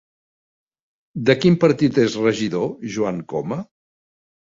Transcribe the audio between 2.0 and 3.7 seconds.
és regidor Joan Coma?